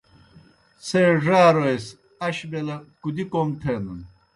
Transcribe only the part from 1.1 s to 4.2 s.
ڙاروئے سہ اش بیْلہ کُدی کوْم تھینَن؟